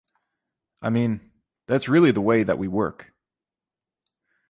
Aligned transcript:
I 0.81 0.89
mean, 0.89 1.21
that's 1.67 1.87
really 1.87 2.09
the 2.11 2.21
way 2.21 2.41
that 2.43 2.57
we 2.57 2.67
work. 2.67 3.13